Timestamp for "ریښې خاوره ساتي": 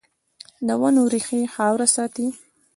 1.11-2.27